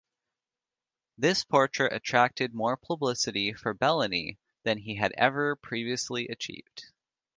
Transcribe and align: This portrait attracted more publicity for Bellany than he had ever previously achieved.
This 1.19 1.43
portrait 1.43 1.93
attracted 1.93 2.55
more 2.55 2.75
publicity 2.75 3.53
for 3.53 3.75
Bellany 3.75 4.39
than 4.63 4.79
he 4.79 4.95
had 4.95 5.13
ever 5.15 5.55
previously 5.57 6.27
achieved. 6.29 6.85